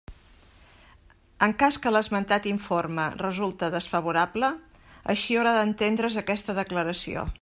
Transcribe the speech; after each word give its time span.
En 1.47 1.51
cas 1.63 1.75
que 1.83 1.91
l'esmentat 1.93 2.47
informe 2.53 3.05
resulte 3.19 3.69
desfavorable, 3.77 4.51
així 5.15 5.39
haurà 5.41 5.53
d'entendre's 5.59 6.19
aquesta 6.25 6.59
declaració. 6.65 7.29